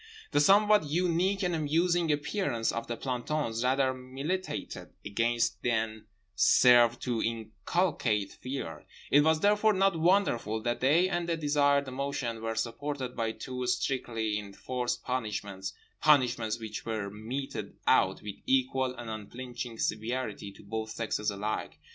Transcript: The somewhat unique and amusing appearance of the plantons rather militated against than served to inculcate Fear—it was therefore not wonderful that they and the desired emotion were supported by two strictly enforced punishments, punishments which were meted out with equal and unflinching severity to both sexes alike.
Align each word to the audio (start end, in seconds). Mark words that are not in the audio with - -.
The 0.31 0.39
somewhat 0.39 0.87
unique 0.89 1.43
and 1.43 1.53
amusing 1.53 2.11
appearance 2.11 2.71
of 2.71 2.87
the 2.87 2.97
plantons 2.97 3.63
rather 3.63 3.93
militated 3.93 4.89
against 5.05 5.61
than 5.61 6.07
served 6.33 7.03
to 7.03 7.21
inculcate 7.21 8.31
Fear—it 8.31 9.21
was 9.23 9.41
therefore 9.41 9.73
not 9.73 9.95
wonderful 9.95 10.59
that 10.63 10.79
they 10.79 11.07
and 11.07 11.29
the 11.29 11.37
desired 11.37 11.87
emotion 11.87 12.41
were 12.41 12.55
supported 12.55 13.15
by 13.15 13.31
two 13.31 13.67
strictly 13.67 14.39
enforced 14.39 15.03
punishments, 15.03 15.73
punishments 16.01 16.57
which 16.59 16.83
were 16.83 17.11
meted 17.11 17.77
out 17.85 18.23
with 18.23 18.37
equal 18.47 18.95
and 18.95 19.07
unflinching 19.07 19.77
severity 19.77 20.51
to 20.53 20.63
both 20.63 20.89
sexes 20.89 21.29
alike. 21.29 21.77